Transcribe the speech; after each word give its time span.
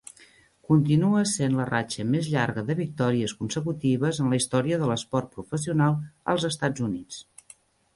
Continua 0.69 1.19
essent 1.25 1.57
la 1.59 1.67
ratxa 1.69 2.05
més 2.15 2.31
llarga 2.37 2.65
de 2.71 2.77
victòries 2.81 3.37
consecutives 3.43 4.23
en 4.25 4.33
la 4.35 4.43
història 4.43 4.83
de 4.85 4.93
l'esport 4.95 5.35
professional 5.39 6.05
als 6.35 6.53
Estats 6.55 6.91
Units. 6.93 7.27